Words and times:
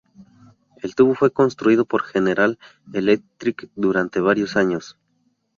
El 0.81 0.95
tubo 0.95 1.13
fue 1.13 1.29
construido 1.31 1.85
por 1.85 2.01
General 2.01 2.57
Electric 2.91 3.69
durante 3.75 4.19
varios 4.19 4.55
años. 4.57 4.97